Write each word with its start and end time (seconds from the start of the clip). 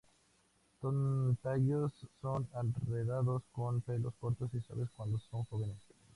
Sus 0.81 1.37
tallos 1.43 1.91
son 2.23 2.47
enredados, 2.59 3.43
con 3.51 3.81
pelos 3.81 4.15
cortos 4.19 4.51
y 4.55 4.59
suaves 4.59 4.89
cuando 4.97 5.19
son 5.19 5.43
jóvenes. 5.43 5.77